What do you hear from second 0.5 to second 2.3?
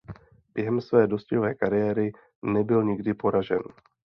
Během své dostihové kariéry